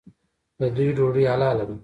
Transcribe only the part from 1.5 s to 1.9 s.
ده.